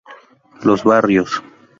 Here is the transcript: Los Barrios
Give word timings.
Los 0.63 0.83
Barrios 0.83 1.43